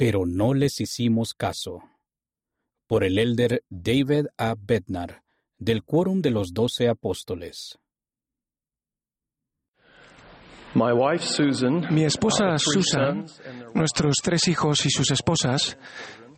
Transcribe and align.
pero 0.00 0.24
no 0.24 0.54
les 0.54 0.80
hicimos 0.80 1.34
caso. 1.34 1.82
Por 2.86 3.04
el 3.04 3.18
elder 3.18 3.64
David 3.68 4.28
A. 4.38 4.54
Bednar, 4.58 5.22
del 5.58 5.84
Quórum 5.84 6.22
de 6.22 6.30
los 6.30 6.54
Doce 6.54 6.88
Apóstoles. 6.88 7.78
Mi 11.90 12.04
esposa 12.04 12.56
Susan, 12.56 13.26
nuestros 13.74 14.16
tres 14.22 14.48
hijos 14.48 14.86
y 14.86 14.90
sus 14.90 15.10
esposas, 15.10 15.76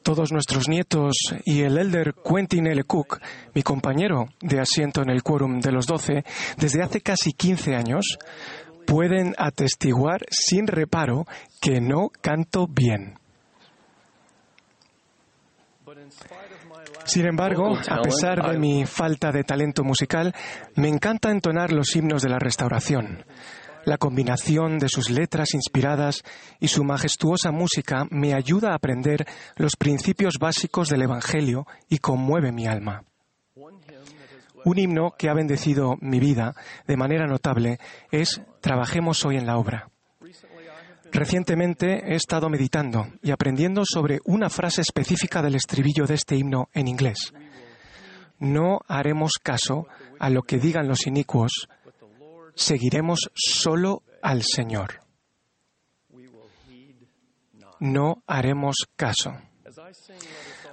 todos 0.03 0.33
nuestros 0.33 0.69
nietos 0.69 1.15
y 1.45 1.61
el 1.61 1.79
elder 1.79 2.15
Quentin 2.15 2.67
L. 2.67 2.83
Cook, 2.83 3.21
mi 3.55 3.63
compañero 3.63 4.27
de 4.41 4.59
asiento 4.59 5.03
en 5.03 5.11
el 5.11 5.23
quórum 5.23 5.61
de 5.61 5.71
los 5.71 5.87
doce, 5.87 6.25
desde 6.57 6.83
hace 6.83 7.01
casi 7.01 7.33
15 7.33 7.77
años, 7.77 8.19
pueden 8.89 9.37
atestiguar 9.39 10.27
sin 10.31 10.67
reparo 10.67 11.27
que 11.61 11.81
no 11.81 12.11
canto 12.21 12.67
bien. 12.67 13.22
Sin 17.05 17.27
embargo, 17.27 17.77
a 17.89 18.01
pesar 18.01 18.51
de 18.51 18.59
mi 18.59 18.87
falta 18.87 19.33
de 19.33 19.45
talento 19.45 19.85
musical, 19.85 20.35
me 20.77 20.89
encanta 20.89 21.31
entonar 21.31 21.73
los 21.73 21.95
himnos 21.97 22.23
de 22.23 22.29
la 22.29 22.39
restauración. 22.39 23.25
La 23.85 23.99
combinación 23.99 24.79
de 24.79 24.89
sus 24.89 25.11
letras 25.11 25.55
inspiradas 25.55 26.23
y 26.61 26.69
su 26.69 26.85
majestuosa 26.85 27.51
música 27.51 28.07
me 28.11 28.33
ayuda 28.33 28.71
a 28.71 28.77
aprender 28.77 29.27
los 29.57 29.77
principios 29.77 30.35
básicos 30.41 30.89
del 30.89 31.03
Evangelio 31.03 31.67
y 31.89 31.99
conmueve 31.99 32.53
mi 32.53 32.67
alma. 32.67 33.05
Un 34.65 34.79
himno 34.79 35.15
que 35.19 35.29
ha 35.29 35.35
bendecido 35.35 35.97
mi 36.01 36.21
vida 36.21 36.55
de 36.87 36.97
manera 36.97 37.27
notable 37.27 37.79
es 38.13 38.41
Trabajemos 38.61 39.25
hoy 39.25 39.37
en 39.37 39.47
la 39.47 39.59
obra. 39.59 39.92
Recientemente 41.13 42.11
he 42.11 42.15
estado 42.15 42.49
meditando 42.49 43.07
y 43.23 43.33
aprendiendo 43.33 43.83
sobre 43.85 44.21
una 44.25 44.49
frase 44.49 44.81
específica 44.81 45.43
del 45.43 45.55
estribillo 45.55 46.07
de 46.07 46.15
este 46.15 46.37
himno 46.37 46.71
en 46.73 46.89
inglés. 46.89 47.35
No 48.39 48.81
haremos 48.89 49.35
caso 49.41 49.87
a 50.19 50.31
lo 50.31 50.43
que 50.43 50.59
digan 50.59 50.89
los 50.89 51.07
inicuos, 51.07 51.69
seguiremos 52.55 53.31
solo 53.35 54.03
al 54.23 54.43
Señor. 54.43 55.01
No 57.79 58.23
haremos 58.27 58.77
caso. 58.97 59.33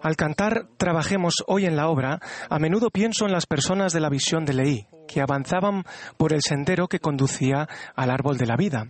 Al 0.01 0.15
cantar 0.15 0.69
Trabajemos 0.77 1.33
hoy 1.47 1.65
en 1.65 1.75
la 1.75 1.89
obra, 1.89 2.19
a 2.49 2.59
menudo 2.59 2.89
pienso 2.91 3.25
en 3.25 3.33
las 3.33 3.45
personas 3.45 3.91
de 3.91 3.99
la 3.99 4.09
visión 4.09 4.45
de 4.45 4.53
Leí, 4.53 4.87
que 5.09 5.21
avanzaban 5.21 5.83
por 6.17 6.33
el 6.33 6.41
sendero 6.41 6.87
que 6.87 6.99
conducía 6.99 7.67
al 7.95 8.11
árbol 8.11 8.37
de 8.37 8.45
la 8.45 8.55
vida. 8.55 8.85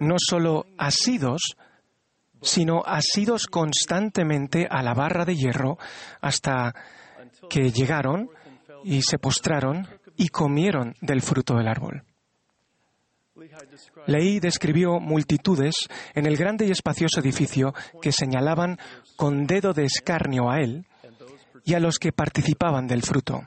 No 0.00 0.16
solo 0.18 0.66
asidos, 0.76 1.56
sino 2.40 2.82
asidos 2.84 3.46
constantemente 3.46 4.66
a 4.68 4.82
la 4.82 4.92
barra 4.92 5.24
de 5.24 5.36
hierro 5.36 5.78
hasta 6.20 6.74
que 7.48 7.70
llegaron 7.70 8.28
y 8.82 9.02
se 9.02 9.18
postraron 9.18 9.86
y 10.16 10.28
comieron 10.28 10.96
del 11.00 11.22
fruto 11.22 11.54
del 11.54 11.68
árbol. 11.68 12.02
Leí 14.06 14.40
describió 14.40 14.98
multitudes 14.98 15.88
en 16.14 16.26
el 16.26 16.36
grande 16.36 16.66
y 16.66 16.70
espacioso 16.70 17.20
edificio 17.20 17.72
que 18.00 18.12
señalaban 18.12 18.78
con 19.16 19.46
dedo 19.46 19.72
de 19.72 19.84
escarnio 19.84 20.50
a 20.50 20.58
él 20.58 20.86
y 21.64 21.74
a 21.74 21.80
los 21.80 21.98
que 21.98 22.12
participaban 22.12 22.88
del 22.88 23.02
fruto. 23.02 23.42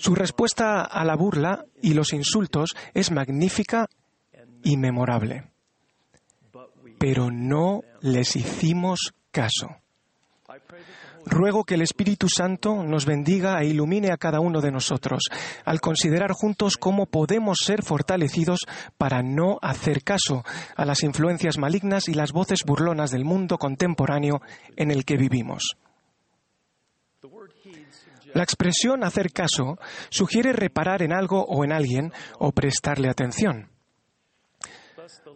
Su 0.00 0.14
respuesta 0.14 0.80
a 0.80 1.04
la 1.04 1.14
burla 1.14 1.66
y 1.82 1.92
los 1.92 2.14
insultos 2.14 2.70
es 2.94 3.10
magnífica 3.10 3.86
y 4.62 4.78
memorable. 4.78 5.52
Pero 6.98 7.30
no 7.30 7.82
les 8.00 8.34
hicimos 8.34 9.12
caso. 9.30 9.68
Ruego 11.26 11.64
que 11.64 11.74
el 11.74 11.82
Espíritu 11.82 12.28
Santo 12.30 12.82
nos 12.82 13.04
bendiga 13.04 13.60
e 13.60 13.66
ilumine 13.66 14.10
a 14.10 14.16
cada 14.16 14.40
uno 14.40 14.62
de 14.62 14.72
nosotros 14.72 15.24
al 15.66 15.82
considerar 15.82 16.32
juntos 16.32 16.78
cómo 16.78 17.04
podemos 17.04 17.58
ser 17.62 17.82
fortalecidos 17.82 18.60
para 18.96 19.22
no 19.22 19.58
hacer 19.60 20.02
caso 20.02 20.44
a 20.76 20.86
las 20.86 21.02
influencias 21.02 21.58
malignas 21.58 22.08
y 22.08 22.14
las 22.14 22.32
voces 22.32 22.60
burlonas 22.64 23.10
del 23.10 23.26
mundo 23.26 23.58
contemporáneo 23.58 24.40
en 24.76 24.90
el 24.92 25.04
que 25.04 25.18
vivimos. 25.18 25.76
La 28.34 28.42
expresión 28.42 29.04
hacer 29.04 29.32
caso 29.32 29.78
sugiere 30.08 30.52
reparar 30.52 31.02
en 31.02 31.12
algo 31.12 31.44
o 31.44 31.64
en 31.64 31.72
alguien 31.72 32.12
o 32.38 32.52
prestarle 32.52 33.08
atención. 33.08 33.70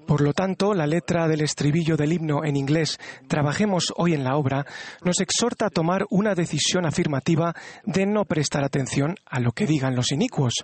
Por 0.06 0.20
lo 0.20 0.32
tanto, 0.34 0.74
la 0.74 0.86
letra 0.86 1.26
del 1.28 1.40
estribillo 1.40 1.96
del 1.96 2.12
himno 2.12 2.44
en 2.44 2.56
inglés 2.56 2.98
Trabajemos 3.26 3.92
hoy 3.96 4.14
en 4.14 4.22
la 4.22 4.36
obra 4.36 4.66
nos 5.02 5.20
exhorta 5.20 5.66
a 5.66 5.70
tomar 5.70 6.04
una 6.10 6.34
decisión 6.34 6.86
afirmativa 6.86 7.54
de 7.84 8.06
no 8.06 8.24
prestar 8.24 8.64
atención 8.64 9.16
a 9.26 9.40
lo 9.40 9.52
que 9.52 9.66
digan 9.66 9.96
los 9.96 10.12
inicuos. 10.12 10.54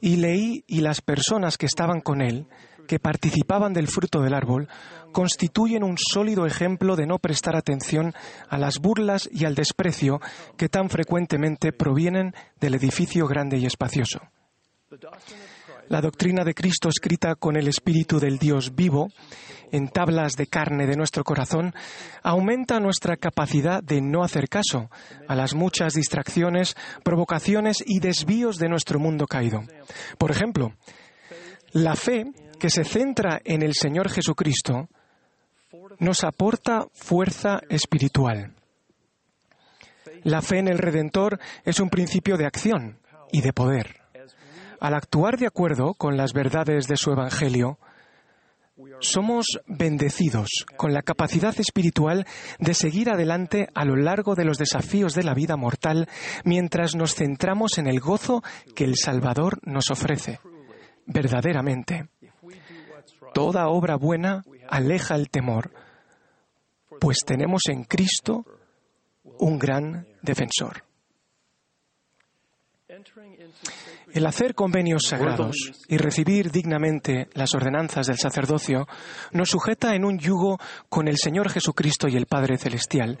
Y 0.00 0.16
Leí 0.16 0.64
y 0.66 0.80
las 0.80 1.00
personas 1.00 1.58
que 1.58 1.66
estaban 1.66 2.00
con 2.00 2.22
él, 2.22 2.46
que 2.86 2.98
participaban 2.98 3.72
del 3.72 3.88
fruto 3.88 4.20
del 4.20 4.34
árbol, 4.34 4.68
constituyen 5.12 5.84
un 5.84 5.96
sólido 5.98 6.46
ejemplo 6.46 6.96
de 6.96 7.06
no 7.06 7.18
prestar 7.18 7.56
atención 7.56 8.14
a 8.48 8.58
las 8.58 8.78
burlas 8.78 9.28
y 9.30 9.44
al 9.44 9.54
desprecio 9.54 10.20
que 10.56 10.68
tan 10.68 10.88
frecuentemente 10.88 11.72
provienen 11.72 12.34
del 12.60 12.74
edificio 12.74 13.26
grande 13.26 13.58
y 13.58 13.66
espacioso. 13.66 14.20
La 15.88 16.00
doctrina 16.00 16.44
de 16.44 16.54
Cristo 16.54 16.88
escrita 16.88 17.34
con 17.34 17.56
el 17.56 17.68
Espíritu 17.68 18.18
del 18.18 18.38
Dios 18.38 18.74
vivo 18.74 19.08
en 19.72 19.88
tablas 19.88 20.36
de 20.36 20.46
carne 20.46 20.86
de 20.86 20.96
nuestro 20.96 21.24
corazón 21.24 21.74
aumenta 22.22 22.78
nuestra 22.78 23.16
capacidad 23.16 23.82
de 23.82 24.00
no 24.00 24.22
hacer 24.22 24.48
caso 24.48 24.90
a 25.26 25.34
las 25.34 25.54
muchas 25.54 25.94
distracciones, 25.94 26.76
provocaciones 27.02 27.82
y 27.84 28.00
desvíos 28.00 28.58
de 28.58 28.68
nuestro 28.68 28.98
mundo 28.98 29.26
caído. 29.26 29.62
Por 30.18 30.30
ejemplo, 30.30 30.74
la 31.72 31.96
fe 31.96 32.26
que 32.62 32.70
se 32.70 32.84
centra 32.84 33.40
en 33.44 33.60
el 33.64 33.74
Señor 33.74 34.08
Jesucristo 34.08 34.88
nos 35.98 36.22
aporta 36.22 36.86
fuerza 36.92 37.58
espiritual. 37.68 38.54
La 40.22 40.40
fe 40.42 40.60
en 40.60 40.68
el 40.68 40.78
Redentor 40.78 41.40
es 41.64 41.80
un 41.80 41.90
principio 41.90 42.36
de 42.36 42.46
acción 42.46 43.00
y 43.32 43.40
de 43.40 43.52
poder. 43.52 43.96
Al 44.78 44.94
actuar 44.94 45.38
de 45.38 45.48
acuerdo 45.48 45.94
con 45.94 46.16
las 46.16 46.32
verdades 46.32 46.86
de 46.86 46.96
su 46.96 47.10
Evangelio, 47.10 47.80
somos 49.00 49.46
bendecidos 49.66 50.64
con 50.76 50.92
la 50.92 51.02
capacidad 51.02 51.58
espiritual 51.58 52.28
de 52.60 52.74
seguir 52.74 53.10
adelante 53.10 53.66
a 53.74 53.84
lo 53.84 53.96
largo 53.96 54.36
de 54.36 54.44
los 54.44 54.56
desafíos 54.56 55.14
de 55.14 55.24
la 55.24 55.34
vida 55.34 55.56
mortal 55.56 56.08
mientras 56.44 56.94
nos 56.94 57.16
centramos 57.16 57.78
en 57.78 57.88
el 57.88 57.98
gozo 57.98 58.40
que 58.76 58.84
el 58.84 58.94
Salvador 58.94 59.58
nos 59.64 59.90
ofrece. 59.90 60.38
Verdaderamente, 61.06 62.06
toda 63.32 63.68
obra 63.68 63.96
buena 63.96 64.44
aleja 64.68 65.14
el 65.14 65.30
temor, 65.30 65.72
pues 67.00 67.18
tenemos 67.26 67.62
en 67.68 67.84
Cristo 67.84 68.44
un 69.38 69.58
gran 69.58 70.06
defensor. 70.22 70.84
El 74.12 74.26
hacer 74.26 74.54
convenios 74.54 75.04
sagrados 75.08 75.56
y 75.88 75.96
recibir 75.96 76.50
dignamente 76.50 77.28
las 77.32 77.54
ordenanzas 77.54 78.06
del 78.06 78.18
sacerdocio 78.18 78.86
nos 79.32 79.48
sujeta 79.48 79.94
en 79.94 80.04
un 80.04 80.18
yugo 80.18 80.58
con 80.88 81.08
el 81.08 81.16
Señor 81.16 81.48
Jesucristo 81.48 82.08
y 82.08 82.16
el 82.16 82.26
Padre 82.26 82.58
Celestial. 82.58 83.18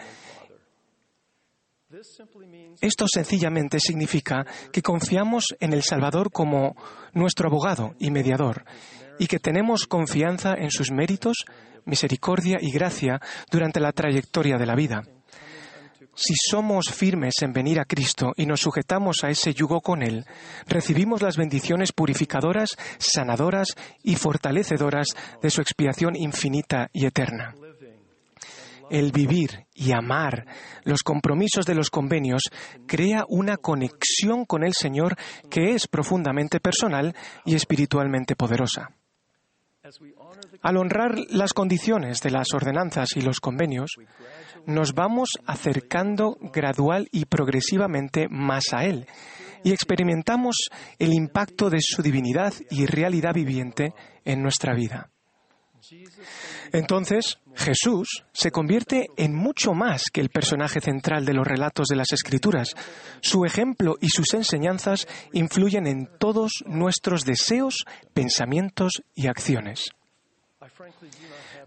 Esto 2.80 3.06
sencillamente 3.12 3.78
significa 3.80 4.44
que 4.72 4.82
confiamos 4.82 5.54
en 5.60 5.72
el 5.72 5.82
Salvador 5.82 6.30
como 6.32 6.74
nuestro 7.12 7.48
abogado 7.48 7.94
y 7.98 8.10
mediador 8.10 8.64
y 9.18 9.26
que 9.26 9.38
tenemos 9.38 9.86
confianza 9.86 10.54
en 10.56 10.70
sus 10.70 10.90
méritos, 10.90 11.44
misericordia 11.84 12.58
y 12.60 12.72
gracia 12.72 13.20
durante 13.50 13.80
la 13.80 13.92
trayectoria 13.92 14.56
de 14.56 14.66
la 14.66 14.74
vida. 14.74 15.02
Si 16.14 16.34
somos 16.34 16.90
firmes 16.90 17.34
en 17.40 17.52
venir 17.52 17.80
a 17.80 17.86
Cristo 17.86 18.32
y 18.36 18.44
nos 18.44 18.60
sujetamos 18.60 19.24
a 19.24 19.30
ese 19.30 19.54
yugo 19.54 19.80
con 19.80 20.02
Él, 20.02 20.26
recibimos 20.66 21.22
las 21.22 21.38
bendiciones 21.38 21.92
purificadoras, 21.92 22.76
sanadoras 22.98 23.68
y 24.02 24.16
fortalecedoras 24.16 25.08
de 25.40 25.50
su 25.50 25.62
expiación 25.62 26.14
infinita 26.14 26.90
y 26.92 27.06
eterna. 27.06 27.54
El 28.92 29.10
vivir 29.10 29.68
y 29.74 29.92
amar 29.92 30.44
los 30.84 31.02
compromisos 31.02 31.64
de 31.64 31.74
los 31.74 31.88
convenios 31.88 32.42
crea 32.86 33.24
una 33.26 33.56
conexión 33.56 34.44
con 34.44 34.64
el 34.64 34.74
Señor 34.74 35.16
que 35.48 35.72
es 35.72 35.88
profundamente 35.88 36.60
personal 36.60 37.16
y 37.46 37.54
espiritualmente 37.54 38.36
poderosa. 38.36 38.90
Al 40.60 40.76
honrar 40.76 41.14
las 41.30 41.54
condiciones 41.54 42.20
de 42.20 42.32
las 42.32 42.52
ordenanzas 42.52 43.16
y 43.16 43.22
los 43.22 43.40
convenios, 43.40 43.92
nos 44.66 44.92
vamos 44.92 45.30
acercando 45.46 46.36
gradual 46.52 47.08
y 47.12 47.24
progresivamente 47.24 48.28
más 48.28 48.74
a 48.74 48.84
Él 48.84 49.06
y 49.64 49.72
experimentamos 49.72 50.68
el 50.98 51.14
impacto 51.14 51.70
de 51.70 51.78
su 51.80 52.02
divinidad 52.02 52.52
y 52.68 52.84
realidad 52.84 53.32
viviente 53.32 53.94
en 54.26 54.42
nuestra 54.42 54.74
vida. 54.74 55.11
Entonces, 56.72 57.38
Jesús 57.54 58.24
se 58.32 58.50
convierte 58.50 59.08
en 59.16 59.34
mucho 59.34 59.72
más 59.72 60.04
que 60.12 60.20
el 60.20 60.30
personaje 60.30 60.80
central 60.80 61.24
de 61.24 61.34
los 61.34 61.46
relatos 61.46 61.88
de 61.88 61.96
las 61.96 62.12
Escrituras. 62.12 62.74
Su 63.20 63.44
ejemplo 63.44 63.96
y 64.00 64.08
sus 64.08 64.34
enseñanzas 64.34 65.06
influyen 65.32 65.86
en 65.86 66.08
todos 66.18 66.64
nuestros 66.66 67.24
deseos, 67.24 67.84
pensamientos 68.14 69.02
y 69.14 69.26
acciones. 69.26 69.90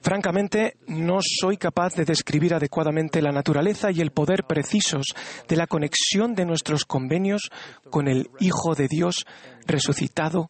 Francamente, 0.02 0.78
no 0.88 1.20
soy 1.22 1.58
capaz 1.58 1.96
de 1.96 2.06
describir 2.06 2.54
adecuadamente 2.54 3.22
la 3.22 3.32
naturaleza 3.32 3.92
y 3.92 4.02
el 4.02 4.12
poder 4.12 4.44
precisos 4.44 5.08
de 5.48 5.56
la 5.56 5.68
conexión 5.68 6.36
de 6.36 6.46
nuestros 6.46 6.86
convenios 6.86 7.50
con 7.90 8.08
el 8.08 8.30
Hijo 8.40 8.76
de 8.76 8.88
Dios 8.88 9.26
resucitado 9.66 10.50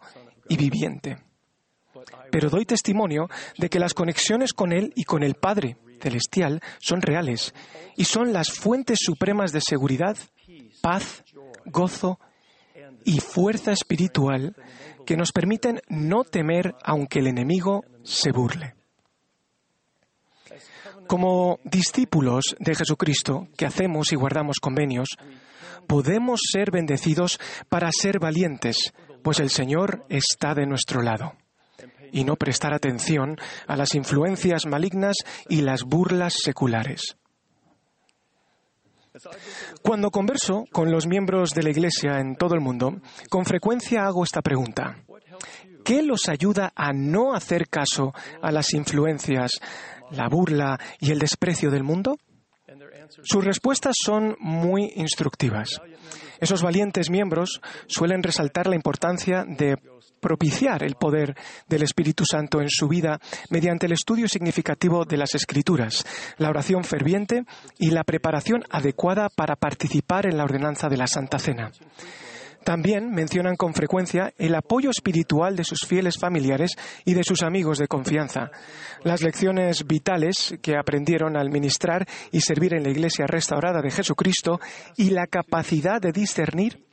y 0.50 0.58
viviente. 0.58 1.25
Pero 2.36 2.50
doy 2.50 2.66
testimonio 2.66 3.30
de 3.58 3.70
que 3.70 3.80
las 3.80 3.94
conexiones 3.94 4.52
con 4.52 4.74
Él 4.74 4.92
y 4.94 5.06
con 5.06 5.24
el 5.24 5.36
Padre 5.36 5.78
Celestial 6.02 6.60
son 6.80 7.02
reales 7.02 7.54
y 7.96 8.04
son 8.04 8.34
las 8.34 8.52
fuentes 8.52 9.00
supremas 9.02 9.54
de 9.54 9.62
seguridad, 9.62 10.18
paz, 10.82 11.24
gozo 11.64 12.20
y 13.06 13.22
fuerza 13.22 13.72
espiritual 13.72 14.54
que 15.06 15.16
nos 15.16 15.32
permiten 15.32 15.80
no 15.88 16.26
temer 16.26 16.76
aunque 16.84 17.20
el 17.20 17.28
enemigo 17.28 17.86
se 18.04 18.34
burle. 18.34 18.76
Como 21.08 21.60
discípulos 21.64 22.58
de 22.60 22.76
Jesucristo, 22.76 23.48
que 23.58 23.66
hacemos 23.66 24.12
y 24.12 24.18
guardamos 24.18 24.58
convenios, 24.60 25.08
podemos 25.88 26.42
ser 26.52 26.70
bendecidos 26.70 27.40
para 27.70 27.90
ser 27.94 28.20
valientes, 28.20 28.94
pues 29.24 29.40
el 29.40 29.50
Señor 29.50 30.06
está 30.10 30.54
de 30.54 30.66
nuestro 30.66 31.02
lado, 31.02 31.32
y 32.16 32.24
no 32.24 32.38
prestar 32.38 32.74
atención 32.74 33.38
a 33.68 33.76
las 33.76 33.94
influencias 33.94 34.66
malignas 34.66 35.18
y 35.50 35.62
las 35.62 35.84
burlas 35.84 36.34
seculares. 36.42 37.18
Cuando 39.82 40.12
converso 40.12 40.64
con 40.72 40.92
los 40.92 41.08
miembros 41.08 41.52
de 41.52 41.64
la 41.64 41.72
Iglesia 41.72 42.22
en 42.22 42.38
todo 42.38 42.56
el 42.56 42.62
mundo, 42.62 43.02
con 43.30 43.44
frecuencia 43.44 44.06
hago 44.06 44.24
esta 44.24 44.42
pregunta. 44.42 45.04
¿Qué 45.84 46.04
los 46.04 46.30
ayuda 46.30 46.72
a 46.74 46.94
no 46.94 47.34
hacer 47.34 47.68
caso 47.68 48.14
a 48.42 48.50
las 48.52 48.74
influencias 48.74 49.52
la 50.12 50.30
burla 50.30 50.80
y 51.02 51.12
el 51.12 51.20
desprecio 51.20 51.70
del 51.70 51.84
mundo? 51.84 52.18
Sus 53.24 53.44
respuestas 53.44 53.96
son 54.02 54.38
muy 54.40 54.94
instructivas. 54.96 55.82
Esos 56.40 56.64
valientes 56.64 57.10
miembros 57.10 57.62
suelen 57.88 58.24
resaltar 58.24 58.68
la 58.68 58.76
importancia 58.76 59.44
de 59.46 59.78
propiciar 60.20 60.84
el 60.84 60.96
poder 60.96 61.36
del 61.68 61.84
Espíritu 61.84 62.24
Santo 62.26 62.62
en 62.62 62.70
su 62.70 62.88
vida 62.88 63.20
mediante 63.50 63.86
el 63.86 63.92
estudio 63.92 64.28
significativo 64.28 65.06
de 65.06 65.18
las 65.18 65.36
Escrituras, 65.36 66.06
la 66.38 66.50
oración 66.50 66.84
ferviente 66.84 67.44
y 67.78 67.92
la 67.92 68.04
preparación 68.04 68.64
adecuada 68.70 69.30
para 69.30 69.56
participar 69.56 70.26
en 70.26 70.38
la 70.38 70.44
ordenanza 70.44 70.90
de 70.90 70.98
la 70.98 71.08
Santa 71.08 71.40
Cena. 71.40 71.72
También 72.66 73.12
mencionan 73.12 73.58
con 73.58 73.76
frecuencia 73.76 74.34
el 74.40 74.56
apoyo 74.56 74.90
espiritual 74.90 75.56
de 75.56 75.64
sus 75.64 75.86
fieles 75.86 76.18
familiares 76.18 76.72
y 77.06 77.14
de 77.14 77.24
sus 77.24 77.44
amigos 77.44 77.78
de 77.78 77.88
confianza, 77.88 78.50
las 79.04 79.22
lecciones 79.22 79.86
vitales 79.86 80.56
que 80.64 80.76
aprendieron 80.76 81.38
al 81.38 81.52
ministrar 81.52 82.08
y 82.32 82.42
servir 82.42 82.74
en 82.74 82.82
la 82.82 82.90
Iglesia 82.90 83.28
restaurada 83.28 83.84
de 83.84 83.92
Jesucristo 83.92 84.60
y 84.98 85.12
la 85.12 85.28
capacidad 85.28 86.02
de 86.02 86.12
discernir 86.12 86.84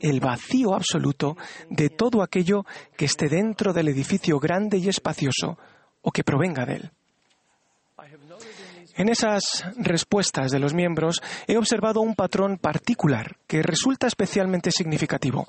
el 0.00 0.20
vacío 0.20 0.74
absoluto 0.74 1.36
de 1.70 1.90
todo 1.90 2.22
aquello 2.22 2.64
que 2.96 3.06
esté 3.06 3.28
dentro 3.28 3.72
del 3.72 3.88
edificio 3.88 4.38
grande 4.38 4.78
y 4.78 4.88
espacioso 4.88 5.58
o 6.02 6.10
que 6.10 6.24
provenga 6.24 6.66
de 6.66 6.76
él. 6.76 6.90
En 8.96 9.08
esas 9.08 9.64
respuestas 9.76 10.52
de 10.52 10.60
los 10.60 10.72
miembros 10.72 11.20
he 11.48 11.56
observado 11.56 12.00
un 12.00 12.14
patrón 12.14 12.58
particular 12.58 13.36
que 13.46 13.62
resulta 13.62 14.06
especialmente 14.06 14.70
significativo. 14.70 15.48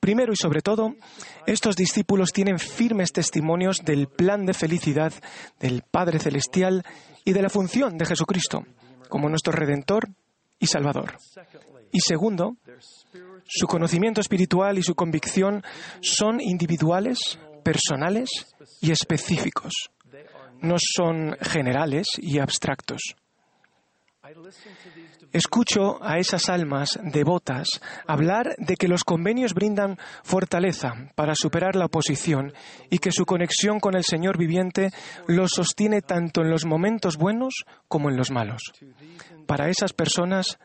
Primero 0.00 0.32
y 0.32 0.36
sobre 0.36 0.60
todo, 0.60 0.96
estos 1.46 1.76
discípulos 1.76 2.32
tienen 2.32 2.58
firmes 2.58 3.12
testimonios 3.12 3.84
del 3.84 4.08
plan 4.08 4.44
de 4.44 4.54
felicidad 4.54 5.12
del 5.60 5.82
Padre 5.82 6.18
Celestial 6.18 6.84
y 7.24 7.32
de 7.32 7.42
la 7.42 7.50
función 7.50 7.96
de 7.96 8.06
Jesucristo 8.06 8.64
como 9.08 9.28
nuestro 9.28 9.52
Redentor 9.52 10.08
y 10.60 10.66
Salvador. 10.66 11.16
Y 11.90 11.98
segundo, 12.00 12.56
su 13.44 13.66
conocimiento 13.66 14.20
espiritual 14.20 14.78
y 14.78 14.82
su 14.84 14.94
convicción 14.94 15.64
son 16.00 16.40
individuales, 16.40 17.18
personales 17.64 18.30
y 18.80 18.92
específicos 18.92 19.72
no 20.62 20.76
son 20.78 21.36
generales 21.40 22.06
y 22.18 22.38
abstractos. 22.38 23.00
Escucho 25.32 26.02
a 26.02 26.18
esas 26.18 26.48
almas 26.48 26.98
devotas 27.02 27.68
hablar 28.06 28.54
de 28.58 28.76
que 28.76 28.88
los 28.88 29.04
convenios 29.04 29.54
brindan 29.54 29.98
fortaleza 30.22 30.92
para 31.14 31.34
superar 31.34 31.76
la 31.76 31.86
oposición 31.86 32.52
y 32.90 32.98
que 32.98 33.12
su 33.12 33.24
conexión 33.24 33.80
con 33.80 33.96
el 33.96 34.04
Señor 34.04 34.38
viviente 34.38 34.90
los 35.26 35.52
sostiene 35.52 36.02
tanto 36.02 36.42
en 36.42 36.50
los 36.50 36.64
momentos 36.64 37.16
buenos 37.16 37.64
como 37.88 38.10
en 38.10 38.16
los 38.16 38.30
malos. 38.30 38.62
Para 39.46 39.68
esas 39.68 39.92
personas, 39.92 40.58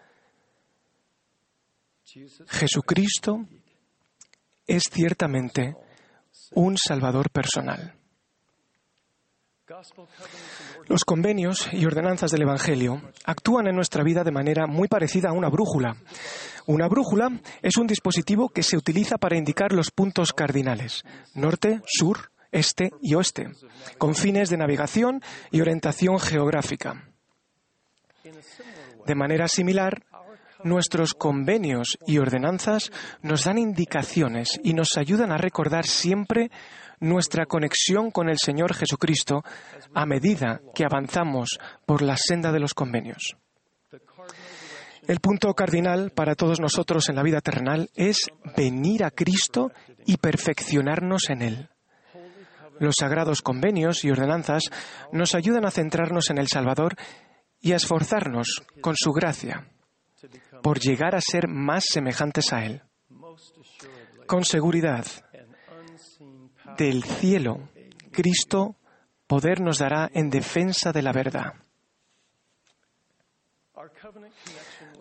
Jesucristo 2.47 3.45
es 4.67 4.83
ciertamente 4.91 5.75
un 6.51 6.77
Salvador 6.77 7.29
personal. 7.29 7.93
Los 10.87 11.03
convenios 11.03 11.67
y 11.71 11.85
ordenanzas 11.85 12.31
del 12.31 12.43
Evangelio 12.43 13.01
actúan 13.25 13.67
en 13.67 13.75
nuestra 13.75 14.03
vida 14.03 14.23
de 14.23 14.31
manera 14.31 14.67
muy 14.67 14.87
parecida 14.87 15.29
a 15.29 15.33
una 15.33 15.49
brújula. 15.49 15.97
Una 16.67 16.87
brújula 16.87 17.29
es 17.61 17.77
un 17.77 17.87
dispositivo 17.87 18.49
que 18.49 18.63
se 18.63 18.77
utiliza 18.77 19.17
para 19.17 19.37
indicar 19.37 19.71
los 19.71 19.91
puntos 19.91 20.33
cardinales, 20.33 21.03
norte, 21.33 21.81
sur, 21.85 22.31
este 22.51 22.91
y 23.01 23.15
oeste, 23.15 23.49
con 23.97 24.15
fines 24.15 24.49
de 24.49 24.57
navegación 24.57 25.21
y 25.51 25.61
orientación 25.61 26.19
geográfica. 26.19 27.03
De 29.05 29.15
manera 29.15 29.47
similar, 29.47 30.03
nuestros 30.63 31.13
convenios 31.13 31.97
y 32.07 32.17
ordenanzas 32.17 32.91
nos 33.21 33.43
dan 33.43 33.57
indicaciones 33.57 34.59
y 34.63 34.73
nos 34.73 34.97
ayudan 34.97 35.31
a 35.31 35.37
recordar 35.37 35.85
siempre 35.85 36.49
nuestra 36.99 37.45
conexión 37.45 38.11
con 38.11 38.29
el 38.29 38.37
Señor 38.37 38.73
Jesucristo 38.73 39.43
a 39.93 40.05
medida 40.05 40.61
que 40.73 40.85
avanzamos 40.85 41.59
por 41.85 42.01
la 42.01 42.17
senda 42.17 42.51
de 42.51 42.59
los 42.59 42.73
convenios. 42.73 43.35
El 45.07 45.19
punto 45.19 45.53
cardinal 45.53 46.11
para 46.11 46.35
todos 46.35 46.59
nosotros 46.59 47.09
en 47.09 47.15
la 47.15 47.23
vida 47.23 47.39
terrenal 47.39 47.89
es 47.95 48.17
venir 48.57 49.03
a 49.03 49.11
Cristo 49.11 49.71
y 50.05 50.17
perfeccionarnos 50.17 51.29
en 51.29 51.41
Él. 51.43 51.69
Los 52.79 52.95
sagrados 52.99 53.41
convenios 53.41 54.03
y 54.03 54.09
ordenanzas 54.09 54.63
nos 55.11 55.35
ayudan 55.35 55.65
a 55.65 55.71
centrarnos 55.71 56.29
en 56.31 56.39
el 56.39 56.47
Salvador 56.47 56.95
y 57.61 57.73
a 57.73 57.77
esforzarnos 57.77 58.63
con 58.81 58.95
su 58.97 59.11
gracia 59.11 59.69
por 60.63 60.79
llegar 60.79 61.15
a 61.15 61.21
ser 61.21 61.47
más 61.47 61.85
semejantes 61.87 62.51
a 62.51 62.65
Él. 62.65 62.81
Con 64.25 64.43
seguridad, 64.43 65.05
del 66.77 67.03
cielo, 67.03 67.69
Cristo 68.11 68.75
poder 69.27 69.61
nos 69.61 69.79
dará 69.79 70.09
en 70.13 70.29
defensa 70.29 70.91
de 70.91 71.01
la 71.01 71.11
verdad. 71.11 71.53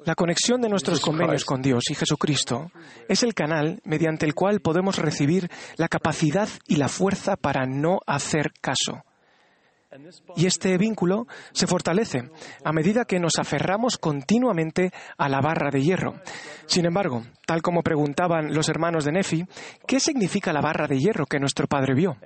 La 0.04 0.14
conexión 0.14 0.61
de 0.61 0.69
nuestros 0.69 1.00
convenios 1.00 1.45
con 1.45 1.62
Dios 1.62 1.85
y 1.90 1.95
Jesucristo 1.95 2.71
es 3.09 3.23
el 3.23 3.35
canal 3.35 3.81
mediante 3.85 4.26
el 4.26 4.35
cual 4.35 4.61
podemos 4.61 4.99
recibir 4.99 5.50
la 5.76 5.88
capacidad 5.88 6.49
y 6.66 6.76
la 6.76 6.88
fuerza 6.88 7.37
para 7.37 7.66
no 7.66 8.00
hacer 8.07 8.52
caso 8.61 9.04
y 10.36 10.46
este 10.46 10.76
vínculo 10.76 11.26
se 11.52 11.66
fortalece 11.66 12.30
a 12.64 12.72
medida 12.72 13.04
que 13.04 13.20
nos 13.20 13.38
aferramos 13.38 13.98
continuamente 13.98 14.90
a 15.16 15.28
la 15.28 15.40
barra 15.40 15.70
de 15.70 15.82
hierro. 15.82 16.14
Sin 16.66 16.86
embargo, 16.86 17.22
tal 17.46 17.62
como 17.62 17.82
preguntaban 17.82 18.52
los 18.52 18.68
hermanos 18.68 19.04
de 19.04 19.12
Nefi, 19.12 19.44
¿qué 19.86 20.00
significa 20.00 20.52
la 20.52 20.60
barra 20.60 20.86
de 20.86 20.98
hierro 20.98 21.26
que 21.26 21.38
nuestro 21.38 21.66
padre 21.66 21.94
vio? 21.94 22.16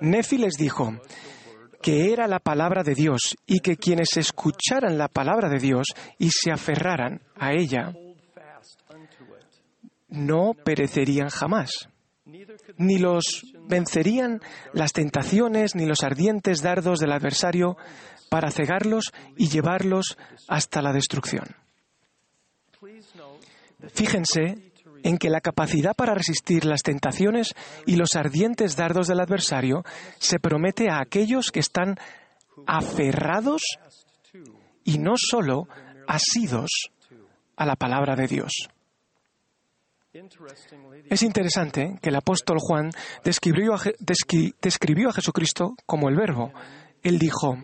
Nefi 0.00 0.38
les 0.38 0.54
dijo 0.54 0.92
que 1.80 2.12
era 2.12 2.26
la 2.26 2.38
palabra 2.38 2.82
de 2.82 2.94
Dios 2.94 3.36
y 3.46 3.60
que 3.60 3.76
quienes 3.76 4.16
escucharan 4.16 4.98
la 4.98 5.08
palabra 5.08 5.48
de 5.48 5.58
Dios 5.58 5.88
y 6.18 6.30
se 6.30 6.52
aferraran 6.52 7.22
a 7.38 7.52
ella 7.52 7.92
no 10.08 10.52
perecerían 10.52 11.30
jamás 11.30 11.88
ni 12.76 12.98
los 12.98 13.44
vencerían 13.68 14.40
las 14.72 14.92
tentaciones 14.92 15.74
ni 15.74 15.86
los 15.86 16.02
ardientes 16.02 16.62
dardos 16.62 17.00
del 17.00 17.12
adversario 17.12 17.76
para 18.30 18.50
cegarlos 18.50 19.12
y 19.36 19.48
llevarlos 19.48 20.16
hasta 20.48 20.82
la 20.82 20.92
destrucción. 20.92 21.56
Fíjense 23.92 24.72
en 25.02 25.18
que 25.18 25.30
la 25.30 25.40
capacidad 25.40 25.94
para 25.94 26.14
resistir 26.14 26.64
las 26.64 26.82
tentaciones 26.82 27.54
y 27.86 27.96
los 27.96 28.14
ardientes 28.14 28.76
dardos 28.76 29.08
del 29.08 29.20
adversario 29.20 29.84
se 30.18 30.38
promete 30.38 30.88
a 30.88 31.00
aquellos 31.00 31.50
que 31.50 31.60
están 31.60 31.96
aferrados 32.66 33.62
y 34.84 34.98
no 34.98 35.14
solo 35.16 35.66
asidos 36.06 36.70
a 37.56 37.66
la 37.66 37.76
palabra 37.76 38.14
de 38.14 38.28
Dios. 38.28 38.68
Es 41.08 41.22
interesante 41.22 41.98
que 42.02 42.10
el 42.10 42.16
apóstol 42.16 42.58
Juan 42.60 42.90
describió 43.24 43.72
a, 43.74 45.12
Jesucristo 45.12 45.74
como 45.86 46.10
el 46.10 46.16
verbo. 46.16 46.52
Él 47.02 47.18
dijo, 47.18 47.56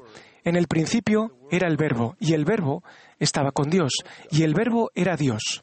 en 0.45 0.57
el 0.57 0.67
principio 0.67 1.37
era 1.51 1.69
el 1.69 1.77
verbo, 1.77 2.17
y 2.19 2.33
el 2.33 2.47
verbo 2.47 2.83
estaba 3.19 3.53
con 3.53 3.69
Dios, 3.69 3.93
y 4.31 4.45
el 4.45 4.55
verbo 4.55 4.91
era 4.95 5.17
Dios. 5.17 5.63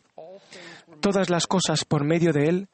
Todas 1.02 1.32
las 1.32 1.48
cosas 1.48 1.86
por 1.86 2.06
medio 2.06 2.32
de 2.32 2.50
Él 2.50 2.70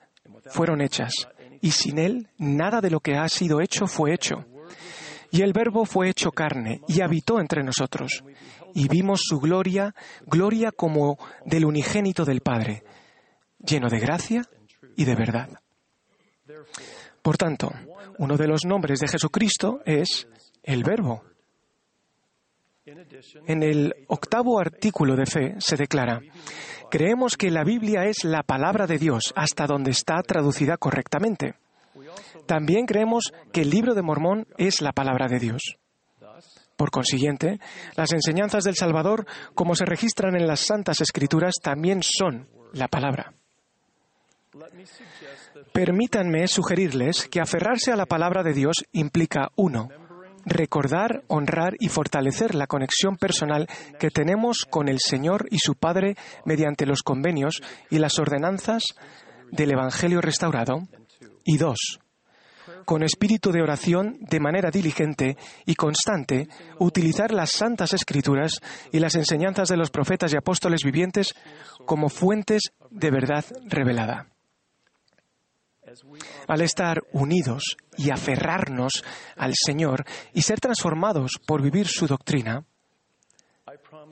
fueron 0.47 0.81
hechas, 0.81 1.13
y 1.61 1.71
sin 1.71 1.97
Él 1.97 2.27
nada 2.37 2.81
de 2.81 2.89
lo 2.89 2.99
que 2.99 3.15
ha 3.15 3.29
sido 3.29 3.61
hecho 3.61 3.87
fue 3.87 4.13
hecho. 4.13 4.45
Y 5.31 5.41
el 5.41 5.53
verbo 5.53 5.85
fue 5.85 6.09
hecho 6.09 6.31
carne, 6.31 6.81
y 6.85 6.99
habitó 6.99 7.39
entre 7.39 7.63
nosotros, 7.63 8.25
y 8.73 8.89
vimos 8.89 9.21
su 9.23 9.39
gloria, 9.39 9.95
gloria 10.25 10.73
como 10.73 11.17
del 11.45 11.63
unigénito 11.63 12.25
del 12.25 12.41
Padre, 12.41 12.83
lleno 13.65 13.89
de 13.89 13.99
gracia 13.99 14.43
y 14.95 15.05
de 15.05 15.15
verdad. 15.15 15.49
Por 17.21 17.37
tanto, 17.37 17.71
uno 18.17 18.37
de 18.37 18.47
los 18.47 18.65
nombres 18.65 18.99
de 18.99 19.07
Jesucristo 19.07 19.81
es 19.85 20.27
el 20.63 20.83
Verbo. 20.83 21.23
En 23.47 23.63
el 23.63 23.93
octavo 24.07 24.59
artículo 24.59 25.15
de 25.15 25.25
fe 25.25 25.55
se 25.59 25.75
declara, 25.75 26.19
creemos 26.89 27.37
que 27.37 27.51
la 27.51 27.63
Biblia 27.63 28.05
es 28.05 28.23
la 28.23 28.41
palabra 28.41 28.87
de 28.87 28.97
Dios 28.97 29.33
hasta 29.35 29.67
donde 29.67 29.91
está 29.91 30.21
traducida 30.23 30.77
correctamente. 30.77 31.55
También 32.47 32.85
creemos 32.85 33.31
que 33.53 33.61
el 33.61 33.69
libro 33.69 33.93
de 33.93 34.01
Mormón 34.01 34.47
es 34.57 34.81
la 34.81 34.91
palabra 34.91 35.27
de 35.27 35.39
Dios. 35.39 35.77
Por 36.75 36.89
consiguiente, 36.89 37.59
las 37.95 38.11
enseñanzas 38.11 38.63
del 38.63 38.75
Salvador, 38.75 39.27
como 39.53 39.75
se 39.75 39.85
registran 39.85 40.35
en 40.35 40.47
las 40.47 40.61
Santas 40.61 40.99
Escrituras, 41.01 41.55
también 41.61 42.01
son 42.01 42.49
la 42.73 42.87
palabra. 42.87 43.35
Permítanme 45.71 46.47
sugerirles 46.47 47.27
que 47.29 47.39
aferrarse 47.39 47.91
a 47.91 47.95
la 47.95 48.05
palabra 48.05 48.43
de 48.43 48.53
Dios 48.53 48.83
implica, 48.91 49.49
uno, 49.55 49.87
recordar, 50.45 51.23
honrar 51.27 51.75
y 51.79 51.87
fortalecer 51.87 52.55
la 52.55 52.67
conexión 52.67 53.15
personal 53.15 53.67
que 53.97 54.09
tenemos 54.09 54.65
con 54.69 54.89
el 54.89 54.99
Señor 54.99 55.47
y 55.51 55.59
su 55.59 55.75
Padre 55.75 56.15
mediante 56.43 56.85
los 56.85 57.01
convenios 57.01 57.61
y 57.89 57.99
las 57.99 58.19
ordenanzas 58.19 58.83
del 59.51 59.71
Evangelio 59.71 60.19
restaurado. 60.19 60.87
Y 61.45 61.57
dos, 61.57 61.99
con 62.85 63.03
espíritu 63.03 63.51
de 63.51 63.61
oración, 63.61 64.17
de 64.19 64.39
manera 64.39 64.69
diligente 64.69 65.37
y 65.65 65.75
constante, 65.75 66.49
utilizar 66.77 67.31
las 67.31 67.51
santas 67.51 67.93
escrituras 67.93 68.59
y 68.91 68.99
las 68.99 69.15
enseñanzas 69.15 69.69
de 69.69 69.77
los 69.77 69.91
profetas 69.91 70.33
y 70.33 70.37
apóstoles 70.37 70.83
vivientes 70.83 71.33
como 71.85 72.09
fuentes 72.09 72.63
de 72.89 73.11
verdad 73.11 73.45
revelada. 73.65 74.27
Al 76.47 76.61
estar 76.61 77.01
unidos 77.11 77.77
y 77.97 78.11
aferrarnos 78.11 79.03
al 79.35 79.53
Señor 79.55 80.05
y 80.33 80.41
ser 80.41 80.59
transformados 80.59 81.33
por 81.45 81.61
vivir 81.61 81.87
su 81.87 82.07
doctrina, 82.07 82.65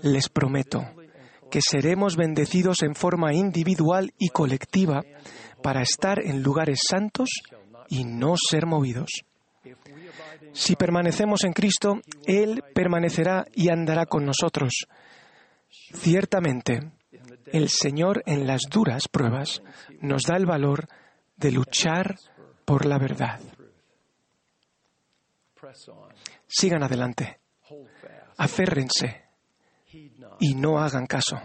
les 0.01 0.29
prometo 0.29 0.85
que 1.49 1.61
seremos 1.61 2.15
bendecidos 2.15 2.83
en 2.83 2.95
forma 2.95 3.33
individual 3.33 4.13
y 4.17 4.29
colectiva 4.29 5.01
para 5.61 5.81
estar 5.81 6.19
en 6.23 6.43
lugares 6.43 6.79
santos 6.87 7.29
y 7.89 8.05
no 8.05 8.35
ser 8.37 8.65
movidos. 8.65 9.09
Si 10.53 10.75
permanecemos 10.75 11.43
en 11.43 11.53
Cristo, 11.53 11.99
Él 12.25 12.63
permanecerá 12.73 13.45
y 13.53 13.69
andará 13.71 14.05
con 14.05 14.25
nosotros. 14.25 14.85
Ciertamente, 15.69 16.91
el 17.51 17.69
Señor 17.69 18.23
en 18.25 18.47
las 18.47 18.61
duras 18.69 19.07
pruebas 19.07 19.61
nos 20.01 20.23
da 20.23 20.37
el 20.37 20.45
valor 20.45 20.87
de 21.39 21.51
luchar 21.51 22.19
por 22.65 22.85
la 22.85 22.97
verdad. 22.97 23.39
Sigan 26.47 26.83
adelante, 26.83 27.39
aférrense 28.37 29.23
y 30.39 30.55
no 30.55 30.79
hagan 30.79 31.05
caso. 31.05 31.39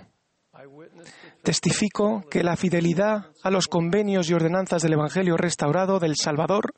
Testifico 1.42 2.22
que 2.30 2.42
la 2.42 2.56
fidelidad 2.56 3.26
a 3.42 3.50
los 3.50 3.68
convenios 3.68 4.28
y 4.28 4.34
ordenanzas 4.34 4.82
del 4.82 4.94
Evangelio 4.94 5.36
restaurado 5.36 6.00
del 6.00 6.16
Salvador 6.16 6.74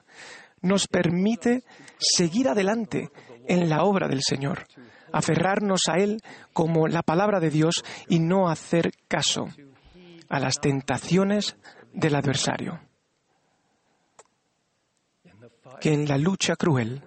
nos 0.60 0.88
permite 0.88 1.62
seguir 1.98 2.48
adelante 2.48 3.10
en 3.46 3.68
la 3.68 3.84
obra 3.84 4.08
del 4.08 4.22
Señor, 4.22 4.66
aferrarnos 5.12 5.82
a 5.88 5.98
Él 5.98 6.20
como 6.52 6.88
la 6.88 7.02
palabra 7.02 7.38
de 7.38 7.50
Dios 7.50 7.84
y 8.08 8.18
no 8.18 8.48
hacer 8.48 8.90
caso 9.08 9.46
a 10.28 10.40
las 10.40 10.58
tentaciones 10.60 11.56
del 11.92 12.16
adversario 12.16 12.80
que 15.80 15.92
en 15.92 16.06
la 16.06 16.18
lucha 16.18 16.56
cruel 16.56 17.02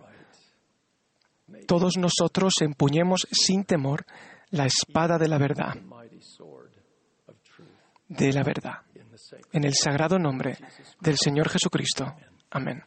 todos 1.67 1.97
nosotros 1.97 2.53
empuñemos 2.61 3.27
sin 3.31 3.63
temor 3.63 4.05
la 4.51 4.65
espada 4.65 5.17
de 5.17 5.27
la 5.27 5.37
verdad, 5.37 5.75
de 8.07 8.33
la 8.33 8.43
verdad, 8.43 8.79
en 9.51 9.63
el 9.63 9.73
sagrado 9.75 10.17
nombre 10.17 10.57
del 10.99 11.17
Señor 11.17 11.49
Jesucristo. 11.49 12.15
Amén. 12.51 12.83